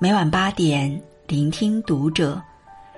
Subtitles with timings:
[0.00, 2.40] 每晚八点，聆听读者。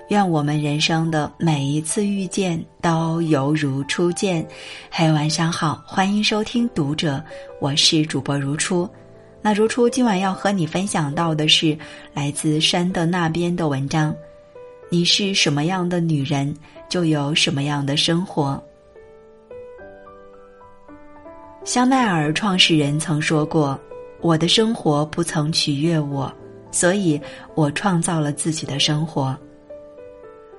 [0.08, 4.46] 愿我们人生的每一次遇见都犹如初见。
[4.90, 7.24] 嘿，晚上好，欢迎收听读者，
[7.58, 8.86] 我是主播如初。
[9.40, 11.74] 那如初今晚要和你分享到的是
[12.12, 14.14] 来自山的那边的文章。
[14.90, 16.54] 你是什么样的女人，
[16.86, 18.62] 就有什么样的生活。
[21.64, 23.80] 香奈儿创始人曾说过
[24.20, 26.30] ：“我的生活不曾取悦我。”
[26.70, 27.20] 所以
[27.54, 29.36] 我创造了自己的生活。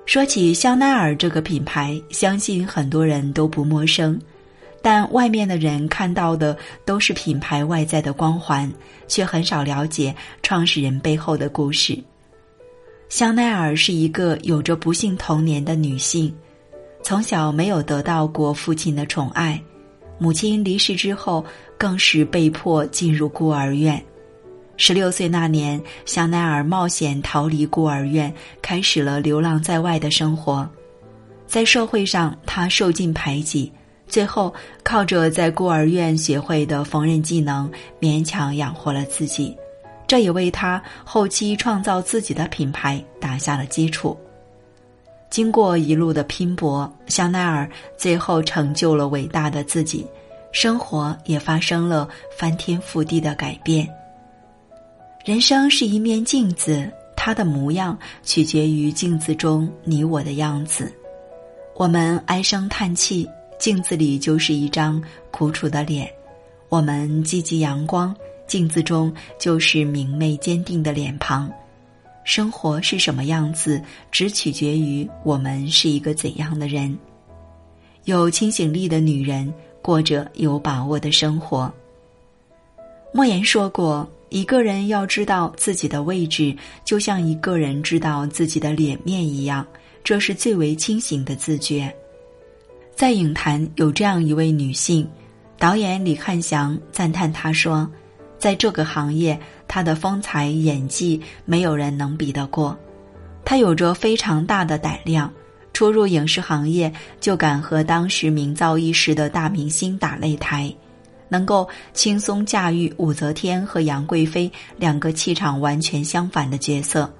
[0.04, 4.20] 说起香奈儿这个品牌，相信很多人都不陌生，
[4.82, 8.70] 但外面的人看到的都是品牌外在的光环，
[9.06, 11.96] 却很少了解创始人背后的故事。
[13.08, 16.34] 香奈儿是一个有着不幸童年的女性，
[17.02, 19.62] 从小没有得到过父亲的宠爱，
[20.18, 21.44] 母亲离世之后，
[21.78, 24.02] 更是被迫进入孤儿院。
[24.84, 30.68] 十六岁那年，香奈儿冒险逃离孤儿院，开始了流浪在外的生活。
[31.46, 33.72] 在社会上，她受尽排挤，
[34.08, 34.52] 最后
[34.82, 39.56] 靠着在孤儿院学会的缝纫技能，勉强养活了自己。
[40.08, 44.18] 这也为她后期创造自己的品牌打下了基础。
[45.30, 50.04] 经过一路的拼搏，香奈儿最后成就了伟大的自己，
[50.50, 53.88] 生活也发生了翻天覆地的改变。
[55.24, 60.92] 人生是一面镜子，它的模样取决于镜子中你我的样子。
[61.76, 65.00] 我们唉声叹气，镜子里就是一张
[65.30, 66.08] 苦楚的脸；
[66.68, 68.12] 我们积极阳光，
[68.48, 71.48] 镜子中就是明媚坚定的脸庞。
[72.24, 76.98] 生活是什么样子，只取决于我们是一个怎样的人。
[78.06, 81.72] 有清醒力的女人，过着有把握的生活。
[83.12, 84.04] 莫言说过。
[84.32, 89.66] 一个人要知道自己的位置，就像一个人知道自己的脸面一样，
[90.02, 91.94] 这是最为清醒的自觉。
[92.96, 95.06] 在影坛有这样一位女性，
[95.58, 97.86] 导演李汉祥赞叹她说
[98.40, 102.74] ：“在这个行业，她的风采、演技，没有人能比得过。
[103.44, 105.30] 她有着非常大的胆量，
[105.74, 106.90] 初入影视行业
[107.20, 110.74] 就敢和当时名噪一时的大明星打擂台。”
[111.32, 117.10] 能够轻松驾驭武则天和杨贵妃两个气场完全相反的角色，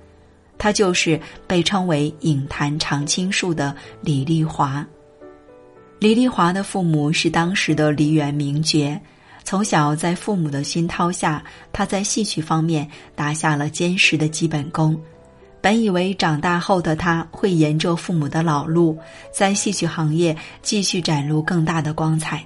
[0.58, 4.86] 她就是被称为影坛常青树的李丽华。
[5.98, 9.00] 李丽华的父母是当时的梨园名角，
[9.44, 11.42] 从小在父母的熏陶下，
[11.72, 15.00] 她在戏曲方面打下了坚实的基本功。
[15.62, 18.98] 本以为长大后的她会沿着父母的老路，
[19.32, 22.44] 在戏曲行业继续展露更大的光彩。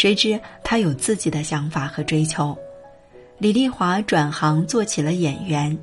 [0.00, 2.56] 谁知他有自己的想法和追求，
[3.36, 5.76] 李丽华转行做起了演员。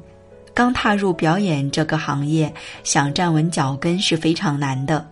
[0.55, 2.51] 刚踏入表演这个行业，
[2.83, 5.07] 想站稳脚跟是非常难的。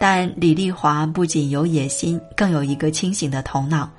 [0.00, 3.90] 但李丽华不仅有野心，更有一个清醒的头脑。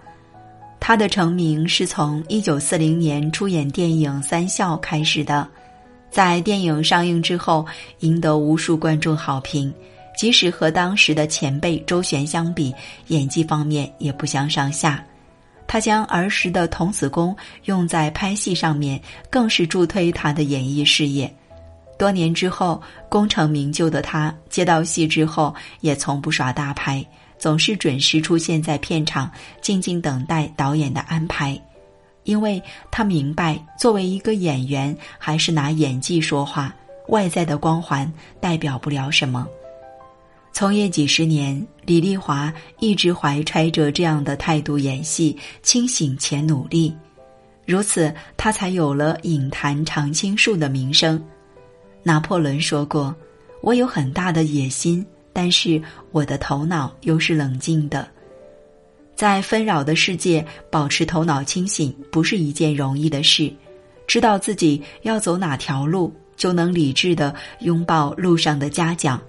[0.80, 5.48] 她的成名是从一九四零年出演电影《三笑》开始的，
[6.10, 7.64] 在电影上映之后，
[8.00, 9.72] 赢得无数观众好评。
[10.18, 12.74] 即使和当时的前辈周璇相比，
[13.08, 15.02] 演技方面也不相上下。
[15.68, 17.36] 他将儿时的童子功
[17.66, 21.32] 用在拍戏上面，更是助推他的演艺事业。
[22.00, 27.06] 多年之后，功成名就的他接到戏之后，也从不耍大牌，
[27.38, 29.30] 总是准时出现在片场，
[29.62, 31.60] 静静等待导演的安排。
[32.24, 36.74] 因为他明白，作为一个演员，还是拿演技说话，
[37.10, 39.48] 外在的光环代表不了什么。
[40.58, 46.92] 从业几十年，李丽华一直怀揣着这样的态度演戏，清醒且努力，
[47.64, 51.24] 如此她才有了影坛常青树的名声。
[52.02, 53.16] 拿破仑说过
[53.62, 55.80] ：“我有很大的野心，但是
[56.12, 58.08] 我的头脑又是冷静的。”
[59.16, 63.54] 在纷扰的世界，保持头脑清醒不是一件容易的事。
[64.08, 69.22] 知道自己要走哪条路，就能理智的拥抱路上的嘉奖。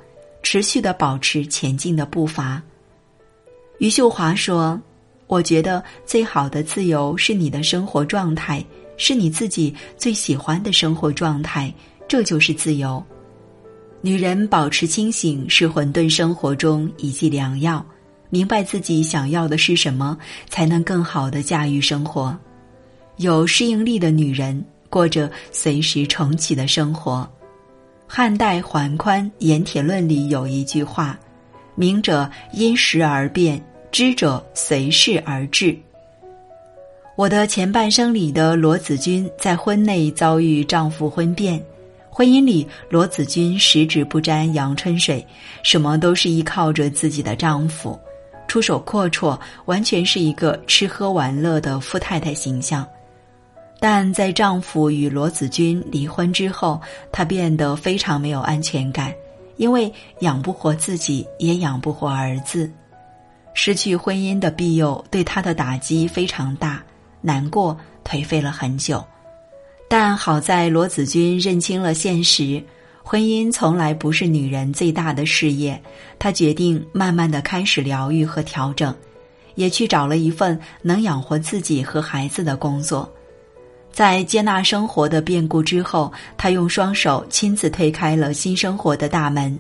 [0.42, 2.62] 持续的保持前进的步伐。
[3.78, 4.80] 余秀华说
[5.28, 8.64] ：“我觉得最好的自由是你的生活状态，
[8.96, 11.72] 是你自己最喜欢的生活状态，
[12.08, 13.02] 这就是自由。
[14.00, 17.84] 女人保持清醒是混沌生活中一剂良药。
[18.30, 20.18] 明白自己想要的是什么，
[20.48, 22.36] 才能更好的驾驭生活。
[23.16, 27.28] 有适应力的女人，过着随时重启的生活。”
[28.10, 31.16] 汉代桓宽《盐铁论》里有一句话
[31.76, 33.62] ：“明者因时而变，
[33.92, 35.76] 知者随事而治。”
[37.16, 41.62] 我的前半生里的罗子君在婚内遭遇丈夫婚变，
[42.08, 45.24] 婚姻里罗子君十指不沾阳春水，
[45.62, 47.98] 什么都是依靠着自己的丈夫，
[48.46, 52.88] 出手阔绰，完全是一个吃喝玩乐的富太太形象。
[53.80, 56.80] 但在丈夫与罗子君离婚之后，
[57.12, 59.14] 她变得非常没有安全感，
[59.56, 62.70] 因为养不活自己，也养不活儿子，
[63.54, 66.82] 失去婚姻的庇佑对她的打击非常大。
[67.20, 69.04] 难过，颓废了很久，
[69.88, 72.62] 但好在罗子君认清了现实，
[73.02, 75.80] 婚姻从来不是女人最大的事业。
[76.18, 78.94] 她决定慢慢的开始疗愈和调整，
[79.56, 83.12] 也去找了一份能养活自己和孩子的工作。
[83.98, 89.58] 在接纳生活的变故之后，他用双手亲自推开了新生活的大门。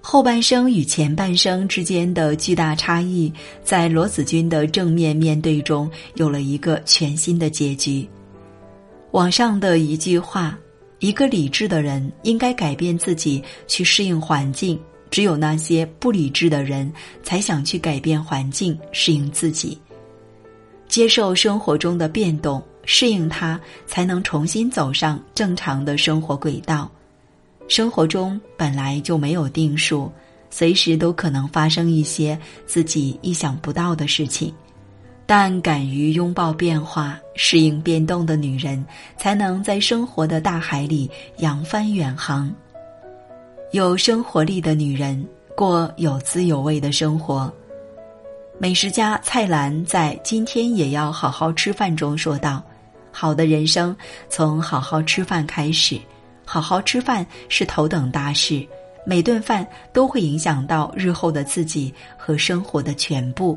[0.00, 3.32] 后半生与前半生之间的巨大差异，
[3.64, 8.08] 在罗子君的正面面对中有了一个全新的结局。
[9.10, 10.56] 网上的一句话
[11.00, 14.78] ：“一个理智的人应该改变自己去适应环境，
[15.10, 16.88] 只有那些不理智的人
[17.24, 19.76] 才想去改变环境适应自己。
[20.86, 26.90] 接受生活中的变动，适应它，才能重新走上正常的生活轨道。”
[27.68, 30.10] 生活中本来就没有定数，
[30.50, 34.52] 随时都可能发生一些自己意想不到的事情。
[35.24, 38.84] 但敢于拥抱变化、适应变动的女人，
[39.16, 41.08] 才能在生活的大海里
[41.38, 42.52] 扬帆远航。
[43.70, 47.48] 有生活力的女人过有滋有味的生活。
[48.58, 52.62] 美食家蔡澜在《今天也要好好吃饭》中说道
[53.10, 53.96] ：“好的人生
[54.28, 55.98] 从好好吃饭开始。”
[56.44, 58.66] 好好吃饭是头等大事，
[59.06, 63.56] 每顿饭都会影响到日后的自己和生活的全部。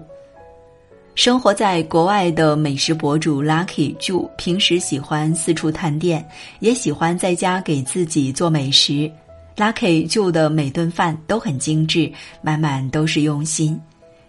[1.16, 6.24] 生活在国外的美食博主 Lucky 就平时喜欢四处探店，
[6.60, 9.12] 也喜欢在家给自己做美食。
[9.56, 12.12] Lucky Zhu 的每顿饭都很精致，
[12.44, 13.80] 满满都是用心。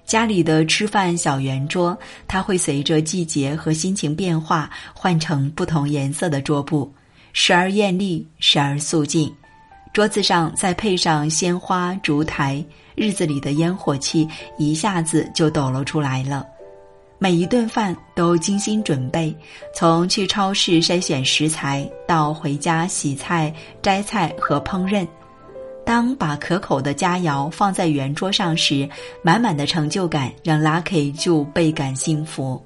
[0.04, 1.96] 家里的吃饭小圆桌，
[2.28, 6.92] 它会随着季节和心情变化换成不同颜色的桌布。
[7.32, 9.32] 时而艳丽，时而素净，
[9.92, 12.64] 桌子上再配上鲜花、烛台，
[12.94, 16.46] 日子里的烟火气一下子就抖了出来了。
[17.18, 19.34] 每一顿饭都精心准备，
[19.74, 25.06] 从去超市筛选食材到回家洗菜、摘菜和烹饪。
[25.84, 28.88] 当把可口的佳肴放在圆桌上时，
[29.22, 32.62] 满满的成就感让 Lucky 就倍感幸福。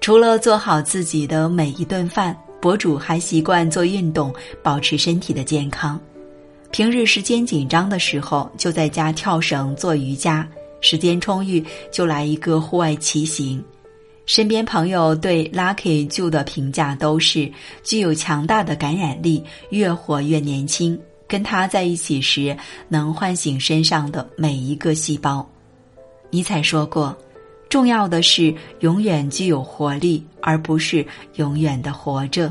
[0.00, 2.36] 除了做好自己的每一顿饭。
[2.60, 4.34] 博主还习惯做运动，
[4.64, 5.96] 保持身体的健康。
[6.72, 10.44] 平日时间紧张的时候，就在家跳绳、做瑜伽；
[10.80, 13.62] 时间充裕，就来一个户外骑行。
[14.26, 17.48] 身边朋友对 Lucky 就的评价都是
[17.84, 19.40] 具有强大的感染力，
[19.70, 21.00] 越活越年轻。
[21.28, 22.56] 跟他在一起时，
[22.88, 25.48] 能唤醒身上的每一个细胞。
[26.30, 27.16] 尼采说过。
[27.68, 32.50] 重要的是永远具有活力，而不是永远的活着。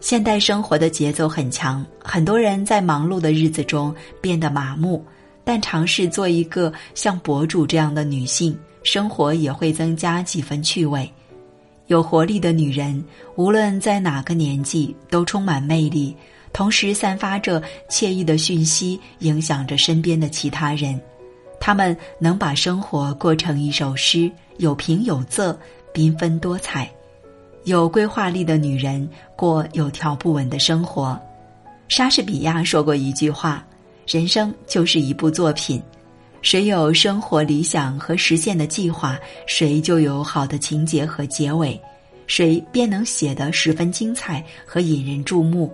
[0.00, 5.02] 现代生活的节奏很强，很多人在忙碌的日子中变得麻木。
[5.44, 11.10] 但尝试做一个像博主这样的女性，生活也会增加几分趣味。
[11.86, 13.02] 有活力的女人，
[13.34, 16.14] 无论在哪个年纪，都充满魅力，
[16.52, 21.00] 同时散发着惬意的讯息，影响着身边的其他人。
[21.60, 25.56] 他们能把生活过成一首诗，有平有仄，
[25.92, 26.90] 缤纷多彩。
[27.64, 31.20] 有规划力的女人过有条不紊的生活。
[31.88, 33.66] 莎士比亚说过一句话
[34.06, 35.82] ：“人生就是一部作品，
[36.40, 41.78] 谁有生活理想和实现的计划，谁就有好的情节和结尾，
[42.26, 45.72] 谁便能写得十分精彩和引人注目。”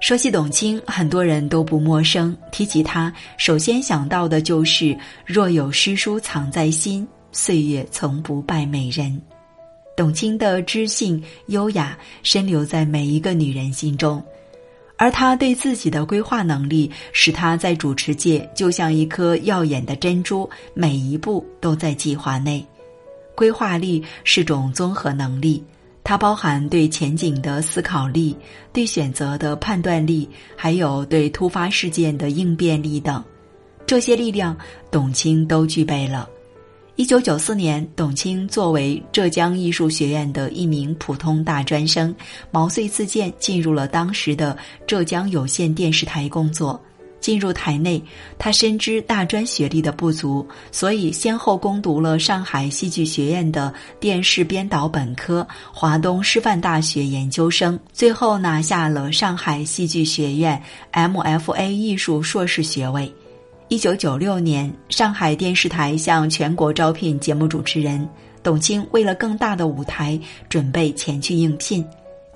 [0.00, 2.36] 说起董卿，很多人都不陌生。
[2.52, 9.20] 提起她，首先想到的就是“若有诗书藏在心，岁月从不败美人”。
[9.96, 14.22] 董卿的知性优雅深留在每一个女人心中，
[14.98, 22.62] 而她对自己的规划能力，使她在主持界就像一颗耀眼的珍珠，每一步都在计划内。
[23.34, 25.64] 规划力是种综合能力。
[26.04, 28.36] 它包含对前景的思考力、
[28.74, 33.24] 对选择的判断力，还有对突发事件的应变力等。
[33.86, 34.56] 这些力量，
[34.90, 36.28] 董卿都具备了。
[36.96, 42.14] 一九九四年，董卿作为浙江艺术学院的一名普通大专生，
[42.50, 44.56] 毛遂自荐进入了当时的
[44.86, 46.80] 浙江有线电视台工作。
[47.24, 48.02] 进入台内，
[48.38, 60.62] 他深知大专学历的不足，所以先后攻读了上海戏剧学院的电视编导本科、华东师范大学研究生，最后拿下了上海戏剧学院
[60.92, 63.10] MFA 艺术硕士学位。
[63.68, 68.06] 一九九六年，上海电视台向全国招聘节目主持人，
[68.42, 71.82] 董卿为了更大的舞台，准备前去应聘，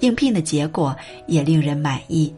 [0.01, 2.33] 应聘的结果也令人满意。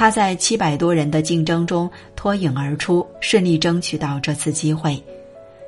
[0.00, 4.98] 他在七百多人的竞争中脱颖而出，顺利争取到这次机会。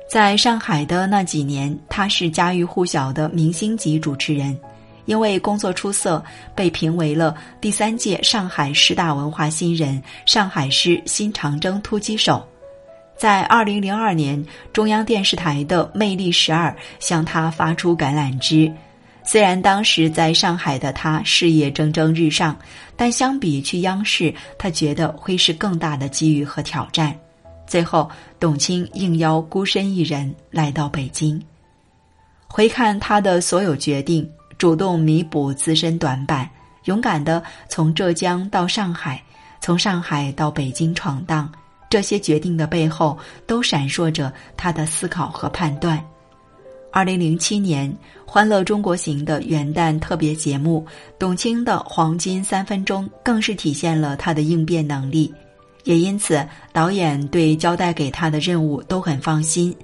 [0.09, 4.57] 在上海的那几年，他是家喻户晓的明星级主持人，
[5.05, 6.19] 因为工作出色，
[6.55, 12.43] 被评为了第三届上海十大文化新人、上海市新长征突击手。
[13.15, 18.73] 在二零零二年，中央电视台的《魅力十二》向他发出橄榄枝。
[19.25, 22.57] 虽然当时在上海的他事业蒸蒸日上，
[22.95, 27.17] 但相比去央视，他觉得会是更大的机遇和挑战。
[27.65, 31.41] 最后，董卿应邀孤身一人来到北京。
[32.47, 36.47] 回看他的所有决定，主动弥补自身短板，
[36.83, 39.23] 勇敢的从浙江到上海，
[39.61, 41.49] 从上海到北京闯荡，
[41.89, 46.03] 这些决定的背后都闪烁着他的思考和判断。
[46.93, 47.91] 二零零七年，
[48.23, 50.85] 《欢乐中国行》的元旦特别节目，
[51.17, 55.33] 董卿的黄金三分钟更是体现了她的应变能力，
[55.85, 59.75] 也因此导演对交代给她的任务都很放心。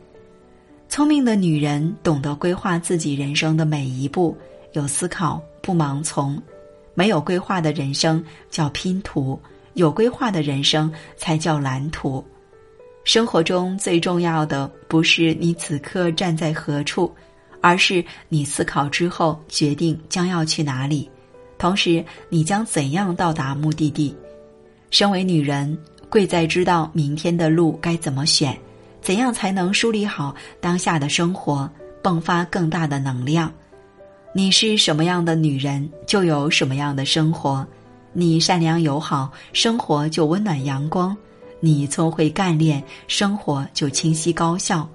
[0.87, 4.37] 聪明的女人懂得规划自己人生的每一步，
[4.73, 6.37] 有思考不盲从；
[6.93, 9.41] 没有规划的人生叫拼图，
[9.73, 12.23] 有规划的人生才叫蓝图。
[13.03, 17.11] 生活中最重要的不是你此刻站在何处，
[17.59, 21.09] 而是你思考之后决定将要去哪里，
[21.57, 24.15] 同时你将怎样到达目的地。
[24.91, 25.75] 身为女人，
[26.09, 28.55] 贵在知道明天的路该怎么选，
[29.01, 31.69] 怎样才能梳理好当下的生活，
[32.03, 33.51] 迸发更大的能量。
[34.33, 37.65] 你是什么样的女人，就有什么样的生活。
[38.13, 41.15] 你善良友好，生活就温暖阳光。
[41.59, 44.87] 你聪慧干练，生活就清晰高效。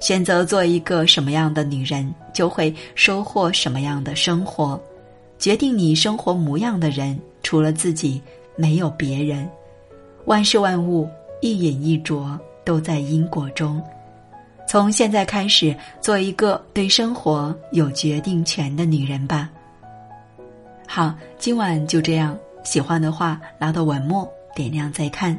[0.00, 4.78] 选择做一个什么样的女人，就会收获什么样的生活。
[5.38, 8.20] 决定你生活模样的人，除了自己，
[8.56, 9.48] 没有别人。
[10.26, 11.08] 万事万物，
[11.40, 13.82] 一饮一啄，都在因果中。
[14.68, 19.50] 从现在开始，做一个对生活有决定权的女人吧。
[20.86, 22.36] 好，今晚就这样。
[22.62, 25.38] 喜欢的话，拉到文末点亮再看。